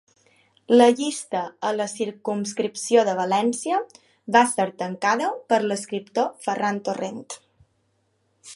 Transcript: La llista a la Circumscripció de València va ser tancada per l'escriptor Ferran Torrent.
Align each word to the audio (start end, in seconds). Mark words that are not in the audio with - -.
La 0.75 0.85
llista 0.99 1.41
a 1.71 1.73
la 1.75 1.85
Circumscripció 1.91 3.03
de 3.09 3.13
València 3.19 3.81
va 4.37 4.43
ser 4.55 4.67
tancada 4.81 5.29
per 5.53 5.63
l'escriptor 5.67 6.33
Ferran 6.47 6.81
Torrent. 6.89 7.25